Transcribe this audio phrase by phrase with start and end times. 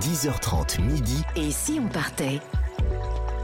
[0.00, 1.22] 10h30 midi.
[1.36, 2.40] Et si on partait?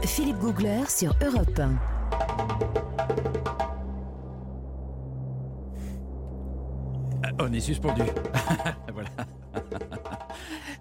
[0.03, 2.83] Philippe Googler sur Europe 1.
[7.39, 8.01] On est suspendu.
[8.93, 9.09] voilà.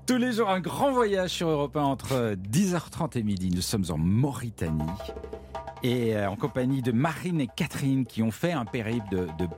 [0.06, 3.50] Tous les jours, un grand voyage sur Europe 1 entre 10h30 et midi.
[3.54, 4.82] Nous sommes en Mauritanie.
[5.84, 9.46] Et euh, en compagnie de Marine et Catherine qui ont fait un périple de, de-
[9.46, 9.48] de-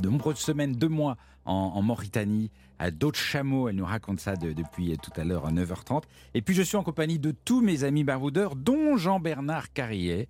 [0.00, 3.68] de nombreuses semaines, deux mois en, en Mauritanie, à d'autres chameaux.
[3.68, 6.02] Elle nous raconte ça de- depuis tout à l'heure à 9h30.
[6.34, 10.28] Et puis je suis en compagnie de tous mes amis baroudeurs, dont Jean-Bernard Carrier,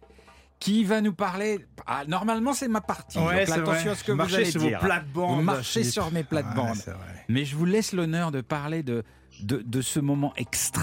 [0.61, 1.65] qui va nous parler.
[1.87, 3.19] Ah, normalement, c'est ma partie.
[3.19, 3.91] Ouais, Donc c'est attention vrai.
[3.91, 4.81] à ce que vous Marchez allez sur vos dire.
[4.81, 6.79] plates-bandes, Vous marchez sur mes plates-bandes.
[6.87, 6.95] Ouais.
[7.29, 9.05] Mais je vous laisse l'honneur de parler de,
[9.43, 10.33] de, de ce moment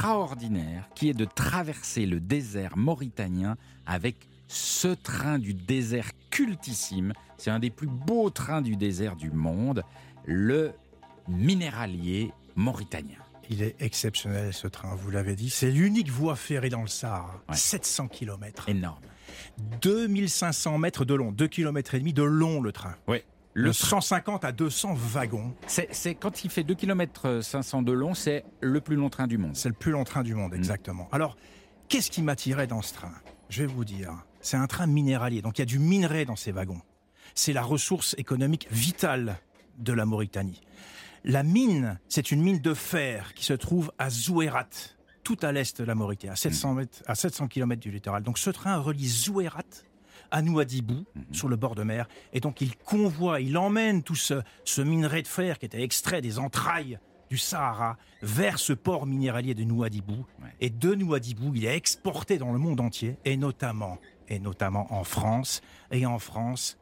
[0.06, 7.14] extraordinaire qui est de traverser le désert mauritanien avec ce train du désert cultissime.
[7.38, 9.84] C'est un des plus beaux trains du désert du monde,
[10.26, 10.74] le
[11.28, 13.18] minéralier mauritanien.
[13.50, 15.50] Il est exceptionnel ce train, vous l'avez dit.
[15.50, 17.42] C'est l'unique voie ferrée dans le Sahara.
[17.48, 17.56] Ouais.
[17.56, 18.70] 700 km.
[18.70, 19.04] Énorme.
[19.82, 22.96] 2500 mètres de long, 2 km et demi de long le train.
[23.08, 23.22] Oui.
[23.54, 25.54] Le Le 150 à 200 wagons.
[25.68, 29.38] C'est, quand il fait 2 km 500 de long, c'est le plus long train du
[29.38, 29.56] monde.
[29.56, 31.08] C'est le plus long train du monde, exactement.
[31.14, 31.38] Alors,
[31.88, 33.14] qu'est-ce qui m'attirait dans ce train?
[33.50, 34.12] Je vais vous dire.
[34.46, 36.80] C'est un train minéralier, donc il y a du minerai dans ces wagons.
[37.34, 39.40] C'est la ressource économique vitale
[39.80, 40.62] de la Mauritanie.
[41.24, 44.70] La mine, c'est une mine de fer qui se trouve à Zouérat,
[45.24, 48.22] tout à l'est de la Mauritanie, à 700, mètres, à 700 km du littoral.
[48.22, 49.64] Donc ce train relie Zouérat
[50.30, 54.44] à Nouadhibou, sur le bord de mer, et donc il convoie, il emmène tout ce,
[54.64, 57.00] ce minerai de fer qui était extrait des entrailles
[57.32, 60.26] du Sahara vers ce port minéralier de Nouadhibou.
[60.42, 60.50] Ouais.
[60.62, 63.98] Et de Nouadhibou, il est exporté dans le monde entier, et notamment,
[64.30, 65.62] et notamment en France,
[65.92, 66.78] et en France,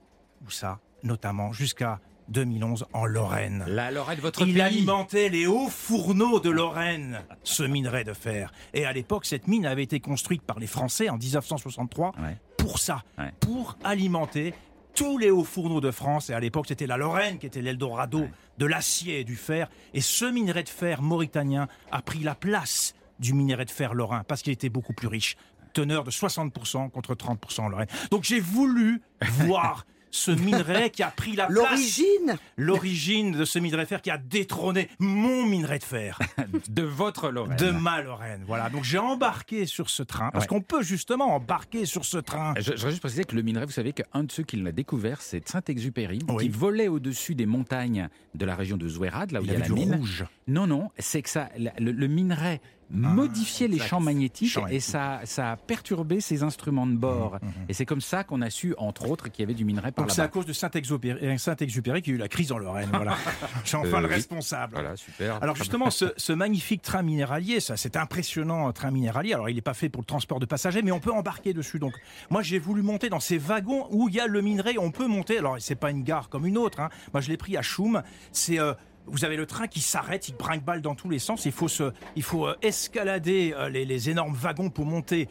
[0.46, 2.00] où ça, notamment jusqu'à
[2.30, 3.66] 2011 en Lorraine.
[3.68, 4.62] La Lorraine, votre Il pays.
[4.62, 8.54] alimentait les hauts fourneaux de Lorraine, ce minerai de fer.
[8.74, 12.38] Et à l'époque, cette mine avait été construite par les Français en 1963 Ouais.
[12.58, 13.34] pour ça, Ouais.
[13.42, 14.54] pour alimenter
[14.96, 16.30] tous les hauts fourneaux de France.
[16.30, 18.26] Et à l'époque, c'était la Lorraine qui était l'Eldorado
[18.58, 19.68] de l'acier et du fer.
[19.94, 24.24] Et ce minerai de fer mauritanien a pris la place du minerai de fer lorrain
[24.28, 25.36] parce qu'il était beaucoup plus riche.
[25.74, 27.88] Teneur de 60% contre 30% en Lorraine.
[28.12, 29.86] Donc j'ai voulu voir
[30.16, 32.38] ce minerai qui a pris la place L'origine?
[32.56, 36.20] L'origine de ce minerai de fer qui a détrôné mon minerai de fer
[36.70, 37.58] de votre Lorraine.
[37.58, 38.44] de ma Lorraine.
[38.46, 40.50] Voilà, donc j'ai embarqué sur ce train parce Ouais.
[40.50, 42.54] qu'on peut justement embarquer sur ce train.
[42.58, 44.72] Je, je voudrais juste préciser que le minerai, vous savez qu'un de ceux qui l'a
[44.72, 46.44] découvert, c'est Saint-Exupéry, Oui.
[46.44, 49.60] qui volait au-dessus des montagnes de la région de Zouérad, là où il, y a
[49.60, 49.96] la du mine.
[49.96, 50.26] rouge.
[50.48, 53.90] Non, non, c'est que ça, le minerai modifiait les exact.
[53.90, 57.38] champs magnétiques et ça, ça a perturbé ses instruments de bord.
[57.70, 60.06] Et c'est comme ça qu'on a su, entre autres, qu'il y avait du minerai par
[60.06, 62.90] Donc c'est à cause de Saint-Exupéry Saint-Exupéry qu'il y a eu la crise en Lorraine.
[62.94, 63.16] Voilà,
[63.66, 64.14] j'ai enfin Euh, le oui.
[64.16, 64.74] responsable.
[64.74, 65.42] Voilà, super.
[65.42, 69.34] Alors justement, ce, ce magnifique train minéralier, ça, cet impressionnant train minéralier.
[69.34, 71.80] Alors il n'est pas fait pour le transport de passagers, mais on peut embarquer dessus.
[71.80, 71.94] Donc
[72.30, 74.78] moi j'ai voulu monter dans ces wagons où il y a le minerai.
[74.78, 75.38] On peut monter.
[75.38, 76.80] Alors c'est pas une gare comme une autre.
[76.80, 76.90] hein.
[77.14, 78.02] Moi je l'ai pris à Choum.
[78.32, 78.74] C'est euh,
[79.06, 81.46] vous avez le train qui s'arrête, il brinque-balle dans tous les sens.
[81.46, 85.28] Il faut se, il faut euh, escalader euh, les, les énormes wagons pour monter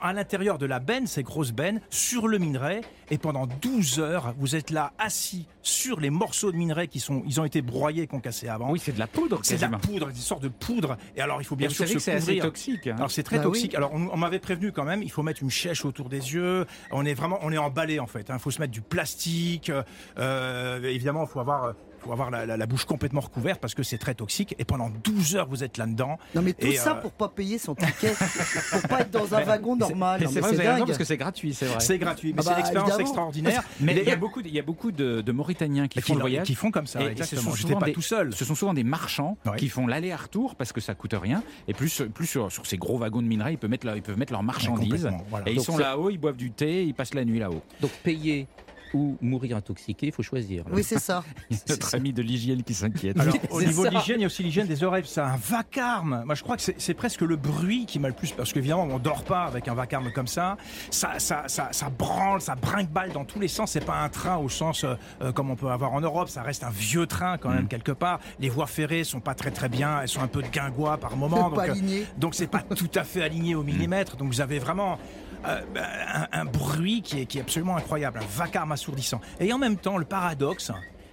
[0.00, 2.80] à l'intérieur de la benne, ces grosses bennes, sur le minerai.
[3.10, 7.22] Et pendant 12 heures, vous êtes là assis sur les morceaux de minerai qui sont,
[7.24, 8.70] ils ont été broyés, qu'on cassé avant.
[8.72, 10.96] Oui, c'est de la poudre, C'est de la poudre, une sorte de poudre.
[11.16, 12.44] Et alors, il faut bien sûr se que c'est couvrir.
[12.44, 12.86] toxique.
[12.88, 12.96] hein.
[12.96, 13.70] Alors c'est très Bah toxique.
[13.72, 13.76] oui.
[13.76, 15.02] Alors on, on m'avait prévenu quand même.
[15.04, 16.66] Il faut mettre une chèche autour des yeux.
[16.90, 18.26] On est vraiment, on est emballé en fait.
[18.32, 19.70] Il faut se mettre du plastique.
[20.18, 23.74] Euh, évidemment, il faut avoir, euh, faut avoir la, la- la bouche complètement recouverte parce
[23.74, 24.54] que c'est très toxique.
[24.58, 26.18] Et pendant 12 heures, vous êtes là-dedans.
[26.34, 28.12] Non mais tout Et, ça euh, pour pas payer son ticket,
[28.70, 30.20] pour pas être dans un wagon normal.
[30.20, 30.86] C'est vrai, vous c'est avez raison, dingue.
[30.86, 31.80] parce que c'est gratuit, c'est vrai.
[31.80, 33.62] C'est gratuit, mais Ah bah, c'est une expérience extraordinaire.
[33.80, 36.06] Mais il y a beaucoup, de- il y a beaucoup de, de Mauritaniens qui qui,
[36.08, 36.46] font le voyage.
[36.46, 37.02] qui font comme ça.
[37.02, 37.42] Et- exactement.
[37.42, 38.32] sont J'étais souvent pas des- tout seul.
[38.34, 39.56] Ce sont souvent des marchands Ouais.
[39.56, 41.42] qui font l'aller-retour parce que ça coûte rien.
[41.68, 44.02] Et plus, plus sur, sur ces gros wagons de minerai, ils peuvent mettre, leur- ils
[44.02, 45.08] peuvent mettre leurs marchandises.
[45.30, 45.48] voilà.
[45.48, 47.62] Et ils Donc sont là-haut, ils boivent du thé, ils passent la nuit là-haut.
[47.80, 48.46] Donc payer
[48.94, 50.64] ou mourir intoxiqué, il faut choisir.
[50.70, 51.24] Oui c'est ça.
[51.68, 53.18] Notre ami de l'hygiène qui s'inquiète.
[53.18, 55.04] Alors, au niveau de l'hygiène, il y a aussi l'hygiène des oreilles.
[55.06, 56.22] C'est un vacarme.
[56.24, 58.32] Moi, je crois que c'est presque le bruit qui m'a le plus.
[58.32, 60.56] Parce qu'évidemment, on dort pas avec un vacarme comme ça.
[60.90, 63.72] Ça, ça, ça, ça branle, ça brinque-balle dans tous les sens.
[63.72, 66.28] C'est pas un train au sens euh, euh, comme on peut avoir en Europe.
[66.28, 68.20] Ça reste un vieux train quand même, quelque part.
[68.40, 70.00] Les voies ferrées sont pas très très bien.
[70.02, 71.50] Elles sont un peu de guingois par moment.
[71.58, 74.16] Pas donc, euh, donc c'est pas tout à fait aligné au millimètre.
[74.16, 74.98] Donc vous avez vraiment
[75.46, 75.60] euh,
[76.32, 79.20] un, un bruit qui est, qui est absolument incroyable, un vacarme assourdissant.
[79.40, 80.70] Et en même temps, le paradoxe,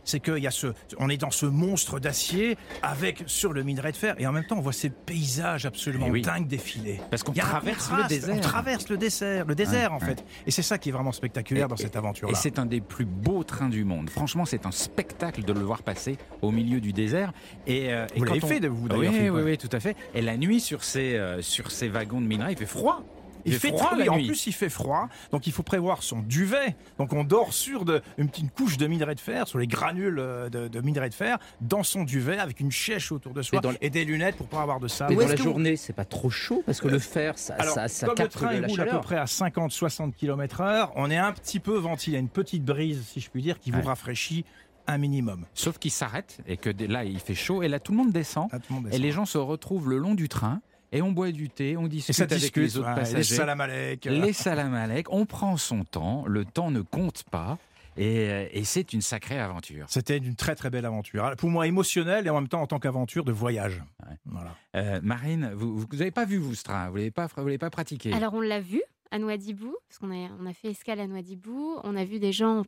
[0.08, 0.68] c'est qu'il y a ce,
[1.00, 4.46] on est dans ce monstre d'acier avec sur le minerai de fer et en même
[4.46, 6.22] temps on voit ces paysages absolument Eh oui.
[6.22, 7.02] dingues défiler.
[7.10, 8.36] Parce qu'on traverse le désert.
[8.36, 10.24] On traverse le désert, le désert en fait.
[10.46, 12.38] Et c'est ça qui est vraiment spectaculaire dans Et- cette Et aventure-là.
[12.38, 14.12] c'est un des plus beaux trains du monde.
[14.12, 17.34] Franchement, c'est un spectacle de le voir passer au milieu du désert.
[17.66, 19.80] Et, euh, et Vous quand l'avez on- fait, vous, Oui, d'ailleurs, oui, oui, tout à
[19.80, 19.98] fait.
[20.14, 23.02] Et la nuit sur ces, euh, sur ces wagons de minerai, il fait froid.
[23.46, 26.76] Il fait froid la en plus il fait froid, donc il faut prévoir son duvet.
[26.98, 30.20] Donc on dort sur de, une petite couche de minerai de fer, sur les granules
[30.20, 33.60] euh, de, de minerai de fer, dans son duvet avec une chèche autour de soi
[33.62, 35.16] dans et des lunettes pour pas avoir de sable.
[35.16, 36.64] Mais dans la vous- journée, c'est pas trop chaud?
[36.66, 38.86] Parce que le fer, ça, Alors, ça, ça comme le train de la roule à
[38.86, 42.20] peu près à 50-60 km heure, on est un petit peu ventilé, il y a
[42.20, 43.86] une petite brise, si je puis dire, qui vous Ouais.
[43.86, 44.46] rafraîchit
[44.88, 45.46] un minimum.
[45.54, 47.64] Sauf qu'il s'arrête et que là, il fait chaud.
[47.64, 48.48] Et là, tout le monde descend.
[48.52, 50.62] Ah, tout le monde Et les gens se retrouvent le long du train.
[50.92, 53.18] Et on boit du thé, on et discute avec les autres ouais, passagers.
[53.18, 57.24] les salam alek, euh, Les salam alek, on prend son temps, le temps ne compte
[57.32, 57.58] pas,
[57.98, 59.86] et, euh, et c'est une sacrée aventure.
[59.90, 61.34] C'était une très très belle aventure.
[61.38, 63.82] Pour moi émotionnelle et en même temps en tant qu'aventure de voyage.
[64.06, 64.16] Ouais.
[64.26, 64.56] Voilà.
[64.76, 67.70] Euh, Marine, vous n'avez pas vu vous ce train, vous l'avez pas, vous l'avez pas
[67.70, 68.12] pratiqué.
[68.14, 68.82] Alors on l'a vu
[69.16, 72.34] à Noidibou, parce qu'on a, on a fait escale à Noidibou, on a vu des
[72.34, 72.64] gens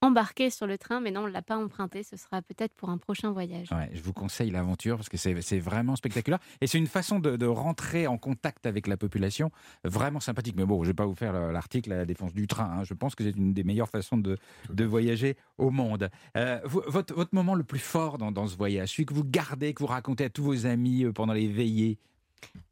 [0.00, 2.88] embarqués sur le train, mais non, on ne l'a pas emprunté, ce sera peut-être pour
[2.88, 3.68] un prochain voyage.
[3.70, 7.18] Ouais, je vous conseille l'aventure parce que c'est c'est vraiment spectaculaire et c'est une façon
[7.20, 9.50] de, de rentrer en contact avec la population
[9.84, 10.54] vraiment sympathique.
[10.56, 12.78] Mais bon, je vais pas vous faire le- l'article à la défense du train.
[12.78, 12.84] hein.
[12.84, 14.38] Je pense que c'est une des meilleures façons de,
[14.70, 16.08] de voyager au monde.
[16.36, 19.24] Euh, vous- votre, votre moment le plus fort dans, dans ce voyage, celui que vous
[19.24, 21.98] gardez, que vous racontez à tous vos amis euh, pendant les veillées.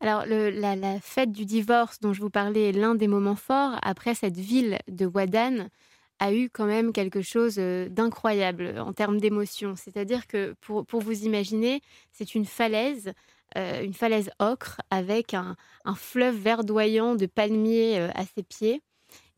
[0.01, 3.79] Alors la, fête du divorce dont je vous parlais est l'un des moments forts.
[3.83, 5.69] Après, cette ville de Wadan
[6.21, 9.77] a eu quand même quelque chose euh, d'incroyable en termes d'émotion.
[9.77, 11.81] C'est-à-dire que pour, pour vous imaginer,
[12.13, 13.13] c'est une falaise,
[13.57, 15.55] euh, une falaise ocre avec un,
[15.85, 18.83] un fleuve verdoyant de palmiers euh, à ses pieds.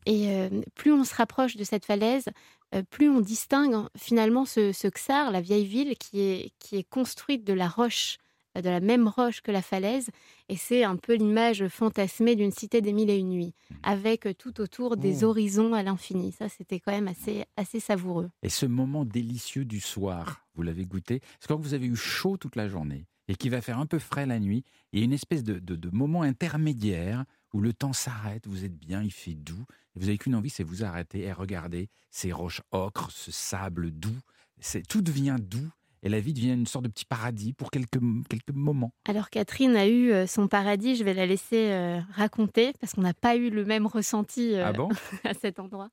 [0.05, 2.25] Et euh, plus on se rapproche de cette falaise,
[2.73, 6.77] euh, plus on distingue hein, finalement ce, ce Xar, la vieille ville, qui est, qui
[6.77, 10.09] est construite de la roche, euh, de la même roche que la falaise.
[10.49, 13.53] Et c'est un peu l'image fantasmée d'une cité des mille et une nuits,
[13.83, 15.27] avec euh, tout autour des Oh.
[15.29, 16.31] horizons à l'infini.
[16.31, 18.29] Ça, c'était quand même assez, assez savoureux.
[18.43, 21.19] Et ce moment délicieux du soir, vous l'avez goûté?
[21.19, 23.99] Que quand vous avez eu chaud toute la journée et qu'il va faire un peu
[23.99, 27.73] frais la nuit, il y a une espèce de, de- de moment intermédiaire où le
[27.73, 29.65] temps s'arrête, vous êtes bien, il fait doux,
[29.95, 33.91] et vous n'avez qu'une envie, c'est vous arrêter et regarder ces roches ocres, ce sable
[33.91, 34.17] doux.
[34.59, 35.69] C'est Tout devient doux
[36.03, 37.99] et la vie devient une sorte de petit paradis pour quelques,
[38.29, 38.93] quelques moments.
[39.07, 43.01] Alors Catherine a eu euh, son paradis, je vais la laisser euh, raconter, parce qu'on
[43.01, 44.89] n'a pas eu le même ressenti euh, Ah bon?
[45.23, 45.89] à cet endroit.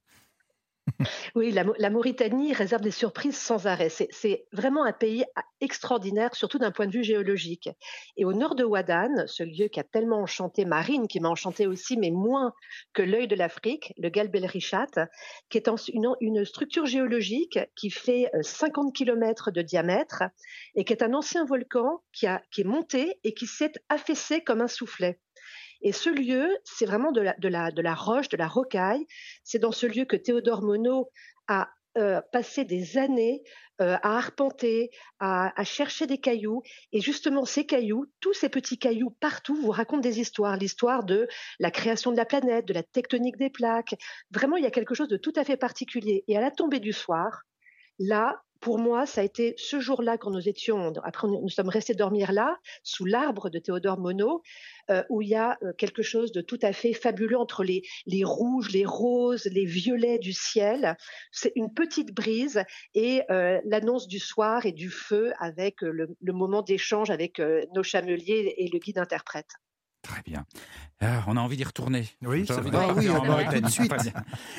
[1.34, 3.88] Oui, la, Mau- la Mauritanie réserve des surprises sans arrêt.
[3.88, 7.68] C'est- vraiment un pays a- extraordinaire, surtout d'un point de vue géologique.
[8.16, 11.66] Et au nord de Ouadane, ce lieu qui a tellement enchanté Marine, qui m'a enchanté
[11.66, 12.52] aussi, mais moins
[12.92, 14.86] que l'œil de l'Afrique, le Galbel Richat,
[15.48, 20.22] qui est une, structure géologique qui fait euh, 50 km de diamètre
[20.74, 24.68] et qui est un ancien volcan qui est monté et qui s'est affaissé comme un
[24.68, 25.18] soufflet.
[25.82, 29.06] Et ce lieu, c'est vraiment de la, roche, de la rocaille.
[29.44, 31.06] C'est dans ce lieu que Théodore Monod
[31.46, 33.42] a euh, passé des années
[33.80, 34.90] euh, à arpenter,
[35.20, 36.62] à, à chercher des cailloux.
[36.92, 40.56] Et justement, ces cailloux, tous ces petits cailloux partout, vous racontent des histoires.
[40.56, 41.28] L'histoire de
[41.58, 43.94] la création de la planète, de la tectonique des plaques.
[44.30, 46.24] Vraiment, il y a quelque chose de tout à fait particulier.
[46.28, 47.42] Et à la tombée du soir,
[47.98, 51.94] là, pour moi, ça a été ce jour-là quand nous étions, après nous sommes restés
[51.94, 54.40] dormir là, sous l'arbre de Théodore Monod,
[54.90, 57.82] euh, où il y a euh, quelque chose de tout à fait fabuleux entre les,
[58.06, 60.96] les rouges, les roses, les violets du ciel.
[61.30, 62.62] C'est une petite brise
[62.94, 67.40] et euh, l'annonce du soir et du feu avec le, moment d'échange avec
[67.74, 69.50] nos chameliers et le guide interprète.
[70.02, 70.44] Très bien.
[71.00, 72.08] Ah, on a envie d'y retourner.
[72.24, 73.60] Oui, c'est envie Ah oui, on Mauritanie.
[73.60, 73.92] tout de suite.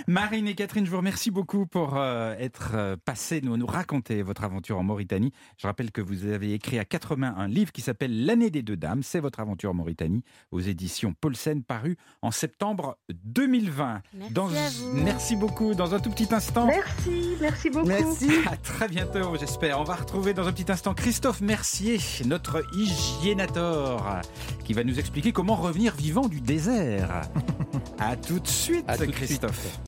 [0.08, 4.22] Marine et Catherine, je vous remercie beaucoup pour euh, être euh, passées, nous, nous raconter
[4.22, 5.32] votre aventure en Mauritanie.
[5.58, 8.62] Je rappelle que vous avez écrit à quatre mains un livre qui s'appelle L'année des
[8.64, 9.02] deux dames.
[9.04, 14.02] C'est votre aventure en Mauritanie aux éditions Paulsen, paru en septembre 2020.
[14.14, 14.94] Merci Dans- à vous.
[14.94, 15.74] Merci beaucoup.
[15.74, 16.68] Dans un tout petit instant.
[16.68, 17.88] Merci, merci beaucoup.
[17.88, 18.30] Merci.
[18.50, 19.80] À très bientôt, j'espère.
[19.80, 24.22] On va retrouver dans un petit instant Christophe Mercier, notre hygiénator,
[24.64, 27.22] qui va nous expliquer comment revenir vivant du désert.
[28.00, 29.26] À tout de suite, À tout de suite.
[29.26, 29.78] Christophe.